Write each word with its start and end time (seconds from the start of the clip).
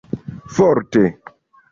forte 0.55 1.03